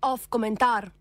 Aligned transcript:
Off. 0.00 0.26
Komentar. 0.30 0.92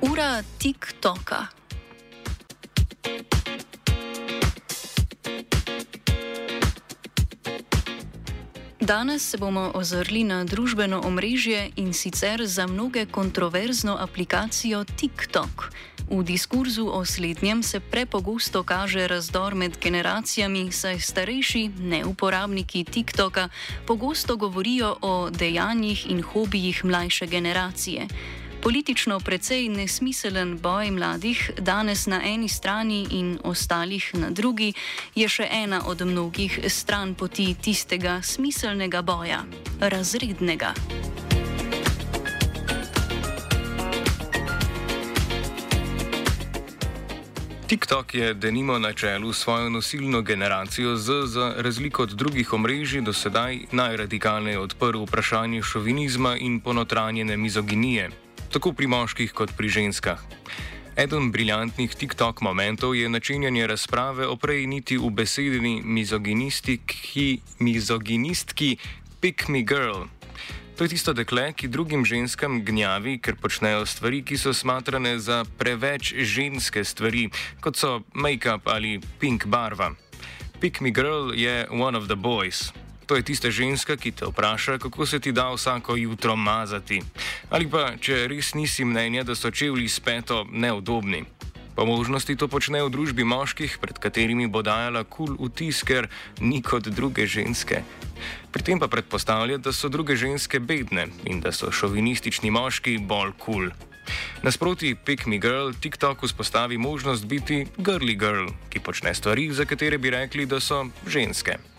Ura 0.00 0.42
TikToka. 0.58 1.63
Danes 8.84 9.30
se 9.30 9.38
bomo 9.38 9.70
ozrli 9.74 10.24
na 10.28 10.44
družbeno 10.44 11.00
omrežje 11.08 11.70
in 11.76 11.92
sicer 11.96 12.44
za 12.46 12.66
mnoge 12.66 13.06
kontroverzno 13.06 13.96
aplikacijo 13.96 14.84
TikTok. 14.84 15.72
V 16.10 16.20
diskurzu 16.20 16.84
o 16.92 17.04
slednjem 17.04 17.62
se 17.62 17.80
prepogosto 17.80 18.62
kaže 18.62 19.08
razdor 19.08 19.54
med 19.54 19.80
generacijami, 19.80 20.72
saj 20.72 21.00
starejši, 21.00 21.70
neuporabniki 21.80 22.84
TikToka, 22.84 23.48
pogosto 23.86 24.36
govorijo 24.36 24.96
o 25.00 25.30
dejanjih 25.30 26.10
in 26.10 26.22
hobijih 26.22 26.84
mlajše 26.84 27.26
generacije. 27.26 28.06
Politično 28.64 29.20
precej 29.20 29.68
nesmiselen 29.68 30.58
boj 30.58 30.90
mladih, 30.90 31.50
danes 31.58 32.06
na 32.06 32.20
eni 32.24 32.48
strani 32.48 33.06
in 33.10 33.38
ostalih 33.44 34.10
na 34.14 34.30
drugi, 34.30 34.72
je 35.14 35.28
še 35.28 35.48
ena 35.52 35.82
od 35.86 36.00
mnogih 36.00 36.60
stran 36.72 37.12
poti 37.14 37.54
tistega 37.60 38.22
smiselnega 38.22 39.02
boja, 39.02 39.42
razrednega. 39.80 40.72
TikTok 47.68 48.14
je 48.14 48.34
denimo 48.34 48.78
na 48.78 48.92
čelu 48.92 49.32
svojo 49.32 49.68
nosilno 49.68 50.22
generacijo 50.22 50.96
Z, 50.96 51.26
za 51.26 51.54
razliko 51.56 52.02
od 52.02 52.16
drugih 52.16 52.52
omrežij, 52.52 53.00
do 53.00 53.12
sedaj 53.12 53.58
najradikalneje 53.72 54.58
odprl 54.58 55.04
vprašanje 55.04 55.62
šovinizma 55.62 56.36
in 56.36 56.60
ponotranjene 56.60 57.36
mizoginije 57.36 58.23
tako 58.54 58.70
pri 58.70 58.86
moških 58.86 59.32
kot 59.34 59.50
pri 59.58 59.66
ženskah. 59.66 60.20
Eden 60.94 61.32
briljantnih 61.34 61.90
TikTok 61.90 62.38
momentov 62.40 62.94
je 62.94 63.08
načenjanje 63.10 63.66
razprave 63.66 64.28
o 64.30 64.36
prej 64.38 64.66
niti 64.70 64.94
v 64.94 65.10
besedni 65.10 65.82
mizoginistki, 65.82 67.42
mizoginistki 67.58 68.76
Pick 69.18 69.48
Me 69.50 69.66
Girl. 69.66 70.06
To 70.78 70.86
je 70.86 70.94
tisto 70.94 71.10
dekle, 71.10 71.50
ki 71.50 71.66
drugim 71.66 72.06
ženskam 72.06 72.62
gnjavi, 72.62 73.18
ker 73.18 73.34
počnejo 73.34 73.82
stvari, 73.90 74.22
ki 74.22 74.38
so 74.38 74.54
smatrane 74.54 75.18
za 75.18 75.42
preveč 75.58 76.14
ženske 76.14 76.86
stvari, 76.86 77.26
kot 77.58 77.74
so 77.74 78.06
make-up 78.14 78.70
ali 78.70 79.00
pink 79.18 79.50
barva. 79.50 79.98
Pick 80.62 80.78
Me 80.78 80.94
Girl 80.94 81.34
je 81.34 81.66
one 81.74 81.98
of 81.98 82.06
the 82.06 82.14
boys. 82.14 82.70
To 83.06 83.16
je 83.16 83.22
tista 83.22 83.50
ženska, 83.50 83.96
ki 83.96 84.12
te 84.12 84.26
vpraša, 84.26 84.78
kako 84.78 85.06
se 85.06 85.20
ti 85.20 85.32
da 85.32 85.50
vsako 85.52 85.96
jutro 85.96 86.36
mazati. 86.36 87.02
Ali 87.50 87.68
pa, 87.70 87.96
če 88.00 88.26
res 88.28 88.54
nisi 88.54 88.84
mnenja, 88.84 89.24
da 89.24 89.34
so 89.34 89.50
čevlji 89.50 89.88
speto 89.88 90.46
neudobni. 90.50 91.24
Po 91.74 91.84
možnosti 91.86 92.36
to 92.36 92.46
počne 92.48 92.84
v 92.86 92.90
družbi 92.90 93.24
moških, 93.26 93.78
pred 93.82 93.98
katerimi 93.98 94.46
bo 94.46 94.62
dajala 94.62 95.02
kul 95.04 95.34
cool 95.34 95.50
vtis, 95.50 95.82
ker 95.82 96.06
ni 96.40 96.62
kot 96.62 96.86
druge 96.86 97.26
ženske. 97.26 97.82
Pri 98.54 98.62
tem 98.62 98.78
pa 98.78 98.86
predpostavlja, 98.86 99.58
da 99.58 99.74
so 99.74 99.90
druge 99.90 100.14
ženske 100.16 100.62
bedne 100.62 101.10
in 101.26 101.42
da 101.42 101.50
so 101.50 101.74
šovinistični 101.74 102.54
moški 102.54 103.02
bolj 103.02 103.34
kul. 103.42 103.68
Cool. 103.74 103.92
Nasproti 104.42 104.94
Pick 104.94 105.26
Me 105.26 105.38
Girl 105.38 105.72
TikTok 105.80 106.22
vzpostavi 106.22 106.78
možnost 106.78 107.24
biti 107.26 107.66
girly 107.78 108.18
girl, 108.18 108.52
ki 108.68 108.80
počne 108.80 109.14
stvari, 109.14 109.52
za 109.52 109.64
katere 109.64 109.98
bi 109.98 110.10
rekli, 110.10 110.46
da 110.46 110.60
so 110.60 110.86
ženske. 111.06 111.73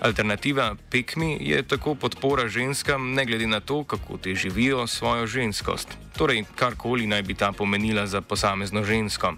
Alternativa 0.00 0.74
Pikmi 0.90 1.38
je 1.40 1.62
tako 1.62 1.94
podpora 1.94 2.48
ženskam, 2.48 3.12
ne 3.14 3.24
glede 3.24 3.46
na 3.46 3.60
to, 3.60 3.84
kako 3.84 4.16
te 4.16 4.34
živijo 4.34 4.86
svojo 4.86 5.26
ženskost, 5.26 5.88
torej 6.16 6.44
karkoli 6.56 7.06
naj 7.06 7.22
bi 7.22 7.34
ta 7.34 7.52
pomenila 7.52 8.06
za 8.06 8.20
posamezno 8.20 8.84
žensko. 8.84 9.34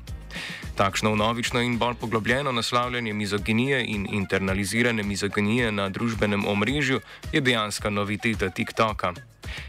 Takšno 0.77 1.15
novično 1.17 1.61
in 1.61 1.79
bolj 1.79 1.95
poglobljeno 2.01 2.53
naslavljanje 2.53 3.13
mizoginije 3.13 3.85
in 3.87 4.07
internalizirane 4.13 5.03
mizoginije 5.03 5.73
na 5.73 5.89
družbenem 5.89 6.47
omrežju 6.47 7.01
je 7.33 7.41
dejanska 7.41 7.91
noviteta 7.91 8.51
TikToka. 8.51 9.13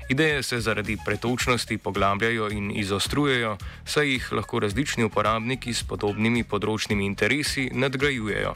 Ideje 0.09 0.43
se 0.43 0.59
zaradi 0.59 0.97
pretočnosti 1.05 1.77
poglabljajo 1.77 2.49
in 2.51 2.71
izostrujejo, 2.75 3.57
saj 3.85 4.07
jih 4.07 4.31
lahko 4.31 4.59
različni 4.59 5.03
uporabniki 5.03 5.73
s 5.73 5.83
podobnimi 5.83 6.43
področnimi 6.43 7.05
interesi 7.05 7.69
nadgrajujejo. 7.73 8.53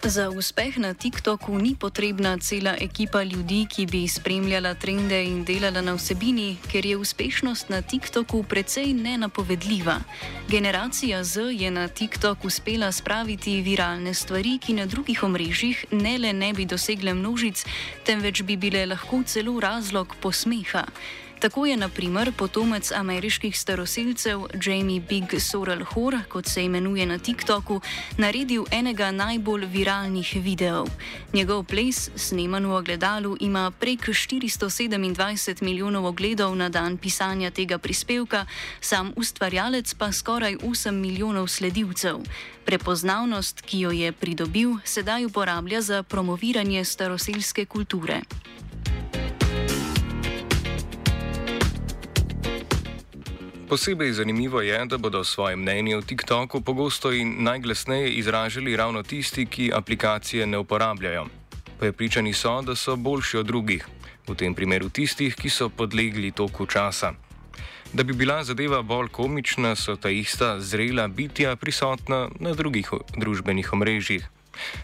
Za 0.00 0.30
uspeh 0.32 0.80
na 0.80 0.94
TikToku 0.96 1.58
ni 1.58 1.76
potrebna 1.76 2.38
cela 2.40 2.72
ekipa 2.72 3.22
ljudi, 3.22 3.66
ki 3.68 3.84
bi 3.86 4.08
spremljala 4.08 4.72
trende 4.74 5.24
in 5.24 5.44
delala 5.44 5.82
na 5.84 5.92
vsebini, 5.92 6.56
ker 6.72 6.86
je 6.86 6.96
uspešnost 6.96 7.68
na 7.68 7.82
TikToku 7.82 8.42
precej 8.48 8.94
nenapovedljiva. 8.96 10.00
Generacija 10.48 11.24
Z 11.24 11.52
je 11.52 11.70
na 11.70 11.88
TikTok 11.88 12.44
uspela 12.44 12.92
spraviti 12.92 13.60
viralne 13.60 14.14
stvari, 14.14 14.58
ki 14.58 14.72
na 14.72 14.86
drugih 14.86 15.22
omrežjih 15.22 15.84
ne 15.92 16.18
le 16.18 16.32
ne 16.32 16.52
bi 16.52 16.64
dosegle 16.64 17.14
množic, 17.14 17.64
temveč 18.04 18.42
bi 18.42 18.56
bile 18.56 18.86
lahko 18.86 19.20
celo 19.26 19.60
razlog 19.60 20.16
posmeha. 20.20 20.86
Tako 21.40 21.66
je, 21.66 21.76
na 21.76 21.88
primer, 21.88 22.32
potomec 22.36 22.92
ameriških 22.92 23.58
staroseljcev 23.58 24.40
Jamie 24.64 25.00
Big 25.00 25.24
Sorrel 25.40 25.84
Hor, 25.84 26.16
kot 26.28 26.46
se 26.46 26.64
imenuje 26.64 27.06
na 27.06 27.18
TikToku, 27.18 27.80
naredil 28.18 28.64
enega 28.70 29.10
najbolj 29.10 29.64
viralnih 29.66 30.36
videov. 30.42 30.88
Njegov 31.32 31.64
ples, 31.64 32.10
sneman 32.16 32.66
v 32.66 32.74
ogledalu, 32.76 33.36
ima 33.40 33.70
prek 33.70 34.00
427 34.00 35.62
milijonov 35.62 36.06
ogledov 36.06 36.56
na 36.56 36.68
dan 36.68 36.98
pisanja 36.98 37.50
tega 37.50 37.78
prispevka, 37.78 38.44
sam 38.80 39.12
ustvarjalec 39.16 39.94
pa 39.94 40.12
skoraj 40.12 40.56
8 40.56 40.90
milijonov 40.90 41.48
sledilcev. 41.48 42.20
Prepoznavnost, 42.64 43.60
ki 43.60 43.80
jo 43.80 43.90
je 43.90 44.12
pridobil, 44.12 44.76
sedaj 44.84 45.24
uporablja 45.24 45.80
za 45.80 46.02
promoviranje 46.02 46.84
staroseljske 46.84 47.64
kulture. 47.64 48.20
Posebej 53.70 54.12
zanimivo 54.12 54.60
je, 54.60 54.86
da 54.86 54.98
bodo 54.98 55.24
svoje 55.24 55.56
mnenje 55.56 55.96
o 55.96 56.02
TikToku 56.02 56.60
pogosto 56.60 57.12
in 57.12 57.34
najglasneje 57.38 58.10
izražali 58.10 58.76
ravno 58.76 59.02
tisti, 59.02 59.46
ki 59.46 59.70
aplikacije 59.74 60.46
ne 60.46 60.58
uporabljajo. 60.58 61.26
Prepričani 61.78 62.32
so, 62.32 62.62
da 62.62 62.74
so 62.74 62.96
boljši 62.96 63.36
od 63.36 63.46
drugih, 63.46 63.86
v 64.28 64.34
tem 64.34 64.54
primeru 64.54 64.88
tistih, 64.88 65.36
ki 65.36 65.50
so 65.50 65.68
podlegli 65.68 66.32
toku 66.32 66.66
časa. 66.66 67.12
Da 67.92 68.02
bi 68.02 68.12
bila 68.12 68.42
zadeva 68.44 68.82
bolj 68.82 69.08
komična, 69.08 69.76
so 69.76 69.96
ta 69.96 70.10
ista 70.10 70.60
zrela 70.60 71.08
bitja 71.08 71.56
prisotna 71.56 72.28
na 72.40 72.54
drugih 72.54 72.90
družbenih 73.16 73.72
omrežjih. 73.72 74.26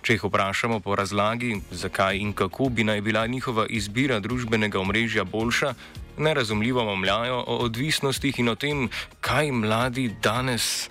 Če 0.02 0.14
jih 0.14 0.24
vprašamo 0.24 0.78
po 0.80 0.94
razlagi, 0.94 1.60
zakaj 1.70 2.22
in 2.22 2.32
kako 2.32 2.68
bi 2.68 2.84
naj 2.84 3.00
bila 3.00 3.26
njihova 3.26 3.66
izbira 3.66 4.20
družbenega 4.20 4.78
omrežja 4.78 5.24
boljša, 5.24 5.74
nerazumljivo 6.18 6.84
mamljajo 6.84 7.44
o 7.46 7.56
odvisnostih 7.64 8.38
in 8.38 8.48
o 8.48 8.54
tem, 8.54 8.88
kaj 9.20 9.52
mladi 9.52 10.08
danes. 10.22 10.88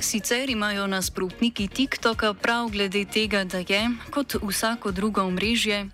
Sicer 0.00 0.50
imajo 0.50 0.86
nasprotniki 0.86 1.68
TikToka 1.68 2.34
prav 2.34 2.68
glede 2.68 3.04
tega, 3.04 3.44
da 3.44 3.58
je, 3.58 3.90
kot 4.10 4.34
vsako 4.42 4.90
drugo 4.92 5.22
omrežje, 5.22 5.86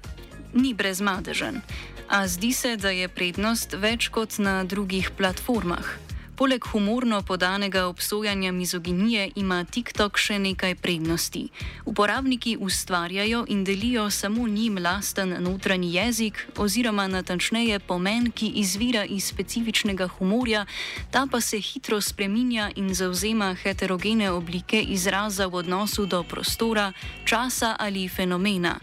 ni 0.55 0.75
brezmadežen. 0.75 1.61
A 2.09 2.27
zdi 2.29 2.53
se, 2.53 2.77
da 2.77 2.91
je 2.91 3.09
prednost 3.09 3.77
več 3.79 4.09
kot 4.09 4.39
na 4.39 4.65
drugih 4.65 5.11
platformah. 5.17 6.08
Poleg 6.39 6.65
humorno 6.73 7.23
podanega 7.23 7.87
obsojanja 7.87 8.53
mizoginije 8.53 9.31
ima 9.37 9.65
TikTok 9.65 10.19
še 10.19 10.37
nekaj 10.39 10.77
prednosti. 10.79 11.49
Uporabniki 11.85 12.53
ustvarjajo 12.61 13.41
in 13.49 13.65
delijo 13.65 14.05
samo 14.11 14.47
njim 14.49 14.79
lasten 14.79 15.35
notranji 15.41 15.91
jezik, 15.95 16.47
oziroma 16.57 17.09
natančneje 17.09 17.81
pomen, 17.81 18.31
ki 18.31 18.53
izvira 18.63 19.05
iz 19.05 19.27
specifičnega 19.27 20.07
humorja, 20.07 20.65
ta 21.11 21.27
pa 21.31 21.41
se 21.41 21.59
hitro 21.59 22.01
spreminja 22.01 22.71
in 22.77 22.95
zauzema 22.95 23.55
heterogene 23.55 24.31
oblike 24.31 24.83
izraza 24.83 25.47
v 25.47 25.65
odnosu 25.65 26.07
do 26.07 26.23
prostora, 26.23 26.93
časa 27.25 27.75
ali 27.79 28.09
fenomena. 28.09 28.79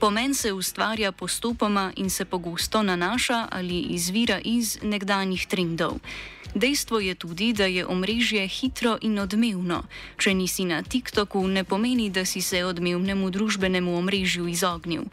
Pomen 0.00 0.34
se 0.34 0.52
ustvarja 0.52 1.12
postopoma 1.12 1.92
in 1.96 2.10
se 2.10 2.24
pogosto 2.24 2.82
nanaša 2.82 3.48
ali 3.50 3.80
izvira 3.80 4.40
iz 4.44 4.78
nekdanjih 4.82 5.46
trendov. 5.46 5.98
Dejstvo 6.54 7.00
je 7.00 7.14
tudi, 7.14 7.52
da 7.52 7.64
je 7.64 7.86
omrežje 7.86 8.48
hitro 8.48 8.98
in 9.00 9.18
odmevno. 9.18 9.82
Če 10.16 10.34
nisi 10.34 10.64
na 10.64 10.82
TikToku, 10.82 11.48
ne 11.48 11.64
pomeni, 11.64 12.10
da 12.10 12.24
si 12.24 12.40
se 12.40 12.64
odmevnemu 12.64 13.30
družbenemu 13.30 13.98
omrežju 13.98 14.48
izognil. 14.48 15.04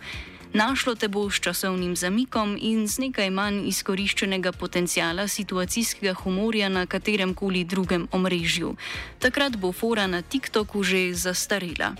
Našlo 0.53 0.95
te 0.95 1.07
bo 1.07 1.29
s 1.29 1.43
časovnim 1.43 1.95
zamikom 1.95 2.57
in 2.61 2.87
z 2.87 3.11
nekaj 3.11 3.29
manj 3.29 3.67
izkoriščenega 3.67 4.51
potencijala 4.51 5.27
situacijskega 5.27 6.13
humorja 6.23 6.69
na 6.69 6.85
katerem 6.85 7.33
koli 7.33 7.63
drugem 7.63 8.07
omrežju. 8.11 8.75
Takrat 9.19 9.57
bo 9.57 9.71
fora 9.71 10.07
na 10.07 10.21
TikToku 10.21 10.83
že 10.83 11.11
zastarela. 11.13 11.95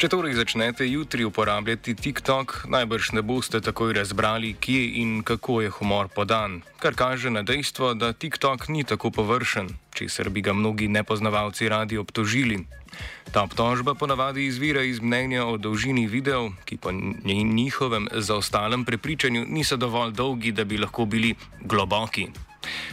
Če 0.00 0.08
torej 0.08 0.32
začnete 0.32 0.86
jutri 0.88 1.26
uporabljati 1.28 1.92
TikTok, 1.92 2.54
najbrž 2.72 3.10
ne 3.18 3.20
boste 3.20 3.58
takoj 3.60 3.92
razbrali, 3.98 4.54
kje 4.56 4.84
in 4.96 5.18
kako 5.20 5.58
je 5.60 5.72
humor 5.76 6.08
podan, 6.08 6.54
kar 6.80 6.96
kaže 6.96 7.28
na 7.28 7.42
dejstvo, 7.44 7.90
da 7.92 8.14
TikTok 8.16 8.70
ni 8.72 8.80
tako 8.80 9.10
površen, 9.12 9.68
česar 9.92 10.32
bi 10.32 10.40
ga 10.40 10.56
mnogi 10.56 10.88
nepoznavalci 10.88 11.68
radi 11.68 12.00
obtožili. 12.00 12.62
Ta 13.28 13.44
obtožba 13.44 13.92
ponavadi 13.92 14.46
izvira 14.48 14.80
iz 14.88 15.04
mnenja 15.04 15.44
o 15.44 15.60
dolžini 15.60 16.06
videov, 16.08 16.48
ki 16.64 16.80
po 16.80 16.96
njihovem 17.44 18.08
zaostalem 18.24 18.88
prepričanju 18.88 19.44
niso 19.52 19.76
dovolj 19.76 20.16
dolgi, 20.16 20.56
da 20.56 20.64
bi 20.64 20.80
lahko 20.80 21.04
bili 21.04 21.34
globoki. 21.60 22.30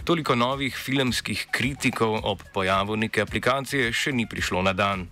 Toliko 0.03 0.35
novih 0.35 0.75
filmskih 0.75 1.47
kritikov 1.51 2.19
ob 2.23 2.43
pojavu 2.53 2.99
neke 2.99 3.23
aplikacije 3.23 3.93
še 3.93 4.11
ni 4.11 4.27
prišlo 4.27 4.59
na 4.61 4.75
dan 4.75 5.07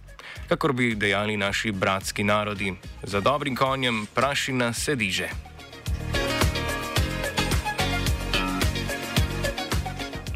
kakor 0.48 0.74
bi 0.74 0.96
dejali 0.96 1.38
naši 1.38 1.72
bratski 1.72 2.24
narodi. 2.24 2.74
Za 3.04 3.20
dobrim 3.22 3.56
konjem 3.56 4.08
prašina 4.14 4.74
se 4.74 4.96
diže. 4.96 5.30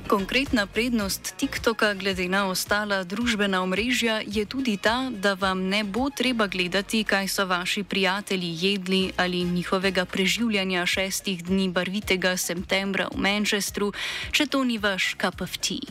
Konkretna 0.09 0.65
prednost 0.65 1.37
TikToka 1.37 1.93
glede 1.93 2.25
na 2.25 2.49
ostala 2.49 3.03
družbena 3.05 3.61
omrežja 3.61 4.25
je 4.25 4.41
tudi 4.45 4.73
ta, 4.81 5.13
da 5.13 5.35
vam 5.37 5.69
ne 5.69 5.83
bo 5.85 6.09
treba 6.09 6.47
gledati, 6.47 7.03
kaj 7.03 7.27
so 7.27 7.45
vaši 7.45 7.83
prijatelji 7.83 8.57
jedli 8.57 9.11
ali 9.17 9.43
njihovega 9.43 10.05
preživljanja 10.05 10.85
šestih 10.85 11.43
dni 11.45 11.69
barvitega 11.69 12.37
septembra 12.37 13.05
v 13.13 13.21
Manchestru, 13.21 13.93
če 14.31 14.49
to 14.49 14.63
ni 14.63 14.81
vaš 14.81 15.13
cup 15.21 15.45
of 15.45 15.61
tea. 15.61 15.85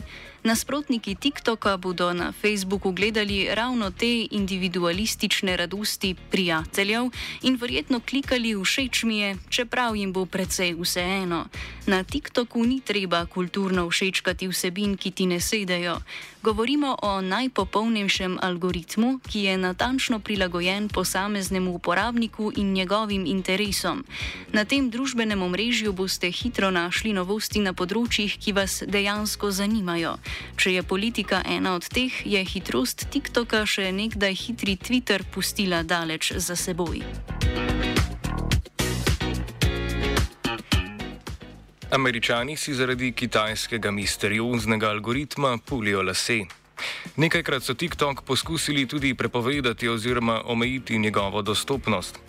Nasprotniki 0.49 1.13
TikToka 1.15 1.77
bodo 1.77 2.09
na 2.13 2.31
Facebooku 2.31 2.91
gledali 2.91 3.45
ravno 3.53 3.91
te 3.91 4.27
individualistične 4.31 5.57
radosti 5.57 6.15
prijateljev 6.31 7.11
in 7.41 7.55
verjetno 7.55 7.99
klikali 8.09 8.55
všeč 8.63 9.03
mi 9.03 9.19
je, 9.19 9.37
čeprav 9.49 9.95
jim 9.95 10.13
bo 10.13 10.25
precej 10.25 10.73
vseeno. 10.73 11.45
Na 11.85 12.03
TikToku 12.03 12.65
ni 12.65 12.81
treba 12.81 13.25
kulturno 13.25 13.89
všečkati 13.89 14.47
vsebin, 14.47 14.97
ki 14.97 15.11
ti 15.11 15.25
ne 15.25 15.39
sedejo. 15.39 16.01
Govorimo 16.41 16.95
o 17.01 17.21
najpopolnejšem 17.21 18.37
algoritmu, 18.41 19.19
ki 19.27 19.39
je 19.39 19.57
natančno 19.57 20.19
prilagojen 20.19 20.89
posameznemu 20.89 21.73
uporabniku 21.75 22.51
in 22.55 22.73
njegovim 22.73 23.25
interesom. 23.25 24.05
Na 24.53 24.65
tem 24.65 24.89
družbenem 24.89 25.41
omrežju 25.41 25.93
boste 25.93 26.31
hitro 26.31 26.71
našli 26.71 27.13
novosti 27.13 27.59
na 27.59 27.73
področjih, 27.73 28.37
ki 28.39 28.53
vas 28.55 28.83
dejansko 28.87 29.51
zanimajo. 29.51 30.15
Če 30.59 30.73
je 30.73 30.83
politika 30.83 31.41
ena 31.45 31.75
od 31.75 31.87
teh, 31.87 32.13
je 32.25 32.43
hitrost 32.45 33.07
TikToka 33.11 33.65
še 33.65 33.91
nekdaj 33.91 34.35
hitri 34.35 34.75
Twitter 34.75 35.23
pustila 35.23 35.83
daleč 35.83 36.33
za 36.35 36.55
seboj. 36.55 37.03
Američani 41.91 42.57
si 42.57 42.73
zaradi 42.73 43.11
kitajskega 43.11 43.91
misterioznega 43.91 44.89
algoritma 44.89 45.57
pulijo 45.57 46.01
lase. 46.01 46.43
Nekajkrat 47.15 47.63
so 47.63 47.73
TikTok 47.73 48.21
poskusili 48.21 48.85
tudi 48.87 49.13
prepovedati 49.13 49.89
oziroma 49.89 50.41
omejiti 50.45 50.97
njegovo 50.97 51.41
dostopnost. 51.41 52.19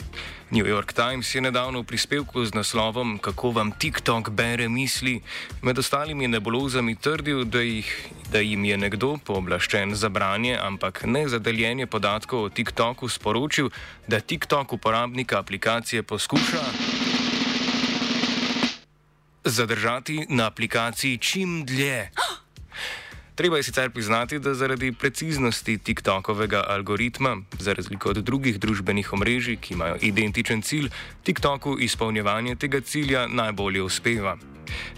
New 0.50 0.67
York 0.67 0.93
Times 0.93 1.35
je 1.35 1.41
nedavno 1.41 1.81
v 1.81 1.85
prispevku 1.85 2.44
z 2.44 2.55
naslovom 2.55 3.19
Kako 3.19 3.50
vam 3.50 3.70
TikTok 3.73 4.31
bere 4.31 4.69
misli, 4.69 5.20
med 5.62 5.79
ostalimi 5.79 6.29
nebulozami 6.29 6.97
trdil, 6.97 7.44
da, 7.44 7.61
jih, 7.61 7.87
da 8.32 8.38
jim 8.38 8.64
je 8.64 8.76
nekdo 8.76 9.17
pooblaščen 9.25 9.94
za 9.94 10.08
branje, 10.08 10.58
ampak 10.58 11.05
ne 11.06 11.29
za 11.29 11.38
deljenje 11.38 11.87
podatkov 11.87 12.43
o 12.43 12.49
TikToku 12.49 13.08
sporočil, 13.08 13.70
da 14.08 14.20
TikTok 14.20 14.73
uporabnika 14.73 15.38
aplikacije 15.38 16.03
poskuša 16.03 16.64
zadržati 19.44 20.26
na 20.29 20.46
aplikaciji 20.46 21.19
čim 21.19 21.64
dlje. 21.64 22.11
Treba 23.40 23.56
je 23.56 23.62
sicer 23.62 23.90
priznati, 23.90 24.38
da 24.38 24.52
zaradi 24.54 24.92
preciznosti 24.92 25.78
TikTokovega 25.78 26.64
algoritma, 26.69 27.37
za 27.58 27.72
razliko 27.72 28.10
od 28.10 28.16
drugih 28.16 28.58
družbenih 28.60 29.12
omrežij, 29.12 29.56
ki 29.56 29.75
imajo 29.75 29.96
identičen 30.00 30.62
cilj, 30.62 30.90
TikToku 31.25 31.78
izpolnjevanje 31.81 32.56
tega 32.56 32.81
cilja 32.81 33.26
najbolje 33.26 33.82
uspeva. 33.82 34.37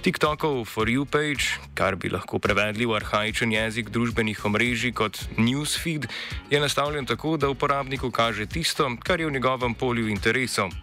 TikTokov 0.02 0.64
For 0.64 0.88
You 0.88 1.04
page, 1.04 1.62
kar 1.74 1.94
bi 1.96 2.10
lahko 2.10 2.38
prevedli 2.38 2.86
v 2.86 2.96
arhajičen 2.98 3.52
jezik 3.52 3.90
družbenih 3.94 4.44
omrežij 4.44 4.92
kot 4.92 5.20
newsfeed, 5.38 6.08
je 6.50 6.60
nastavljen 6.60 7.06
tako, 7.06 7.36
da 7.36 7.48
uporabniku 7.48 8.10
kaže 8.10 8.46
tisto, 8.46 8.90
kar 9.04 9.20
je 9.20 9.26
v 9.26 9.36
njegovem 9.38 9.74
polju 9.74 10.08
interesov. 10.08 10.74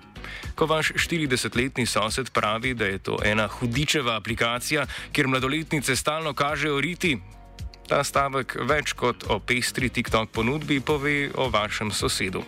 Ko 0.56 0.66
vaš 0.66 0.94
40-letni 0.96 1.86
sosed 1.86 2.32
pravi, 2.32 2.74
da 2.74 2.86
je 2.86 3.04
to 3.04 3.20
ena 3.26 3.48
hudičeva 3.48 4.16
aplikacija, 4.16 4.86
kjer 5.12 5.28
mladoletnice 5.28 5.96
stalno 5.96 6.34
kažejo 6.34 6.80
riti, 6.82 7.18
Ta 7.90 8.04
stavek 8.06 8.54
več 8.70 8.94
kot 8.94 9.24
o 9.34 9.40
pestri 9.42 9.90
TikTok 9.90 10.30
ponudbi 10.30 10.78
pove 10.80 11.32
o 11.34 11.48
vašem 11.50 11.90
sosedu. 11.90 12.44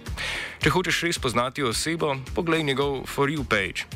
Če 0.62 0.70
hočeš 0.70 1.00
res 1.08 1.18
poznati 1.18 1.66
osebo, 1.66 2.14
poglej 2.38 2.62
njegov 2.68 3.08
For 3.10 3.32
You 3.34 3.42
page. 3.50 3.90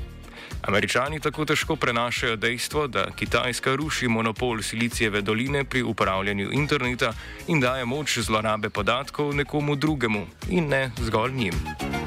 Američani 0.65 1.19
tako 1.21 1.45
težko 1.45 1.75
prenašajo 1.77 2.39
dejstvo, 2.41 2.87
da 2.87 3.11
Kitajska 3.13 3.75
ruši 3.77 4.09
monopol 4.09 4.63
Silicijeve 4.65 5.21
doline 5.21 5.63
pri 5.63 5.83
upravljanju 5.85 6.49
interneta 6.51 7.13
in 7.47 7.61
daje 7.61 7.85
moč 7.85 8.17
zlorabe 8.25 8.69
podatkov 8.69 9.35
nekomu 9.35 9.75
drugemu 9.75 10.25
in 10.49 10.73
ne 10.73 10.89
zgolj 10.97 11.31
njim. 11.31 12.04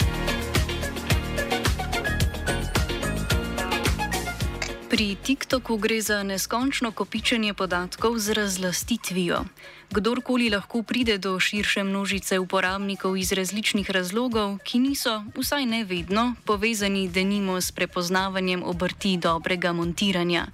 Pri 4.88 5.17
TikToku 5.20 5.76
gre 5.76 6.00
za 6.00 6.23
neskončno 6.25 6.93
kopičenje 6.96 7.52
podatkov 7.55 8.16
z 8.18 8.33
razlastitvijo. 8.33 9.45
Kdorkoli 9.88 10.50
lahko 10.50 10.83
pride 10.83 11.16
do 11.18 11.40
širše 11.40 11.80
množice 11.85 12.38
uporabnikov 12.38 13.16
iz 13.16 13.33
različnih 13.33 13.90
razlogov, 13.90 14.59
ki 14.61 14.78
niso, 14.78 15.25
vsaj 15.33 15.64
ne 15.66 15.85
vedno, 15.85 16.35
povezani 16.45 17.09
denimo 17.09 17.57
s 17.61 17.73
prepoznavanjem 17.73 18.62
obrti 18.62 19.16
dobrega 19.16 19.73
montiranja. 19.73 20.47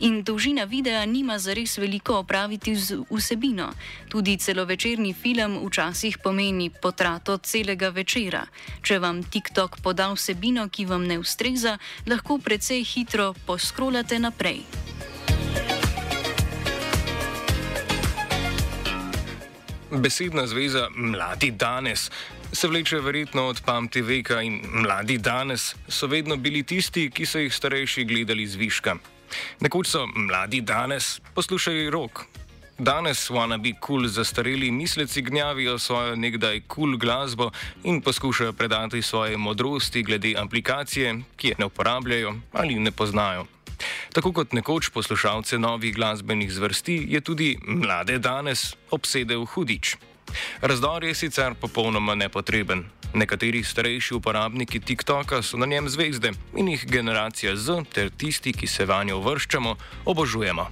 In 0.00 0.22
dolžina 0.26 0.64
videa 0.64 1.06
nima 1.06 1.38
zares 1.38 1.78
veliko 1.78 2.18
opraviti 2.18 2.74
z 2.76 2.98
vsebino. 3.10 3.70
Tudi 4.08 4.36
celovečerni 4.36 5.14
film 5.14 5.60
včasih 5.66 6.18
pomeni 6.18 6.70
potrato 6.70 7.38
celega 7.38 7.88
večera. 7.88 8.42
Če 8.82 8.98
vam 8.98 9.22
TikTok 9.22 9.78
poda 9.78 10.10
vsebino, 10.10 10.66
ki 10.68 10.90
vam 10.90 11.06
ne 11.06 11.22
ustreza, 11.22 11.78
lahko 12.06 12.38
precej 12.42 12.82
hitro 12.82 13.34
poskrolate 13.46 14.18
naprej. 14.18 14.91
Besedna 19.92 20.46
zveza 20.46 20.88
mladi 20.96 21.50
danes 21.50 22.10
se 22.52 22.68
vleče 22.68 23.00
verjetno 23.00 23.46
od 23.46 23.60
pamti 23.64 24.02
veka 24.02 24.40
in 24.42 24.60
mladi 24.72 25.18
danes 25.18 25.74
so 25.88 26.06
vedno 26.06 26.36
bili 26.36 26.62
tisti, 26.62 27.10
ki 27.10 27.26
so 27.26 27.38
jih 27.38 27.54
starejši 27.54 28.04
gledali 28.04 28.46
z 28.46 28.56
viška. 28.56 28.96
Nekoč 29.60 29.88
so 29.88 30.06
mladi 30.06 30.60
danes 30.60 31.20
poslušali 31.34 31.90
rok. 31.90 32.24
Danes 32.78 33.30
wanna 33.30 33.58
be 33.62 33.72
cool 33.86 34.08
zastareli 34.08 34.70
misleci 34.70 35.22
gnjavijo 35.22 35.78
svojo 35.78 36.16
nekdaj 36.16 36.60
cool 36.74 36.96
glasbo 36.96 37.50
in 37.84 38.00
poskušajo 38.00 38.52
predati 38.52 39.02
svoje 39.02 39.36
modrosti 39.36 40.02
glede 40.02 40.34
aplikacije, 40.36 41.20
ki 41.36 41.48
je 41.48 41.54
ne 41.58 41.64
uporabljajo 41.64 42.34
ali 42.52 42.74
ne 42.74 42.92
poznajo. 42.92 43.46
Tako 44.12 44.32
kot 44.32 44.52
nekoč 44.52 44.90
poslušalce 44.92 45.58
novih 45.58 45.94
glasbenih 45.94 46.52
zvrsti, 46.52 47.06
je 47.08 47.20
tudi 47.20 47.56
mlade 47.64 48.18
danes 48.18 48.74
obsedel 48.90 49.44
hudič. 49.44 49.96
Razdor 50.60 51.04
je 51.04 51.14
sicer 51.14 51.54
popolnoma 51.54 52.14
nepotreben. 52.14 52.84
Nekateri 53.14 53.64
starejši 53.64 54.14
uporabniki 54.14 54.80
TikToka 54.80 55.42
so 55.42 55.56
na 55.56 55.66
njem 55.66 55.88
zvezde 55.88 56.32
in 56.56 56.68
jih 56.68 56.86
generacija 56.88 57.56
Z 57.56 57.84
ter 57.92 58.10
tisti, 58.10 58.52
ki 58.52 58.66
se 58.66 58.84
vanjo 58.84 59.20
vrščamo, 59.20 59.76
obožujemo. 60.04 60.68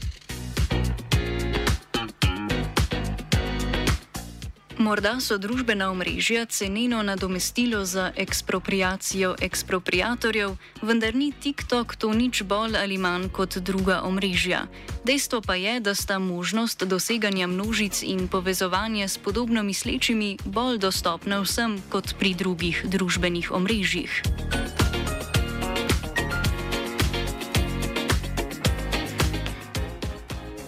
Morda 4.81 5.19
so 5.21 5.37
družbena 5.37 5.91
omrežja 5.93 6.47
ceneno 6.49 7.03
nadomestilo 7.05 7.85
za 7.85 8.13
ekspropriacijo 8.17 9.35
ekspropriatorjev, 9.37 10.55
vendar 10.81 11.13
ni 11.15 11.33
TikTok 11.37 11.97
to 12.01 12.09
nič 12.17 12.41
bolj 12.49 12.79
ali 12.81 12.97
manj 12.97 13.29
kot 13.29 13.61
druga 13.61 14.01
omrežja. 14.09 14.65
Dejstvo 15.05 15.43
pa 15.45 15.61
je, 15.61 15.81
da 15.85 15.93
sta 15.95 16.17
možnost 16.19 16.81
doseganja 16.89 17.47
množic 17.47 18.01
in 18.03 18.25
povezovanja 18.29 19.09
s 19.09 19.19
podobno 19.21 19.63
mislečimi 19.63 20.39
bolj 20.49 20.81
dostopna 20.81 21.45
vsem 21.45 21.77
kot 21.93 22.17
pri 22.17 22.33
drugih 22.35 22.81
družbenih 22.89 23.53
omrežjih. 23.53 24.23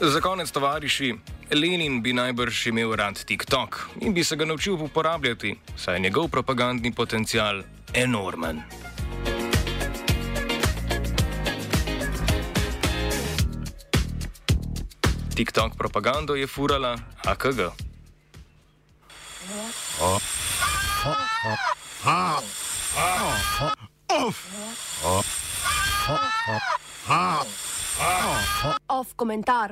Za 0.02 0.20
konec, 0.20 0.50
tovariši, 0.50 1.14
Lenin 1.54 2.02
bi 2.02 2.10
najbrž 2.12 2.66
imel 2.66 2.90
rad 2.98 3.24
TikTok 3.24 3.88
in 4.00 4.14
bi 4.14 4.24
se 4.24 4.36
ga 4.36 4.44
naučil 4.44 4.74
uporabljati, 4.74 5.54
saj 5.76 5.94
je 5.94 6.00
njegov 6.00 6.28
propagandni 6.28 6.92
potencial 6.92 7.62
enormen. 7.94 8.62
TikTok 15.34 15.78
propagando 15.78 16.34
je 16.34 16.46
furala 16.46 16.98
AKG. 17.24 17.60
Off 28.88 29.14
komentar. 29.16 29.70